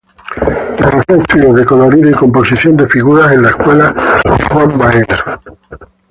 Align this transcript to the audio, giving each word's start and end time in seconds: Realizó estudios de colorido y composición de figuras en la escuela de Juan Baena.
Realizó 0.79 1.15
estudios 1.15 1.55
de 1.57 1.63
colorido 1.63 2.09
y 2.09 2.13
composición 2.13 2.75
de 2.75 2.87
figuras 2.89 3.33
en 3.33 3.43
la 3.43 3.49
escuela 3.49 3.93
de 4.25 4.43
Juan 4.47 4.75
Baena. 4.75 5.39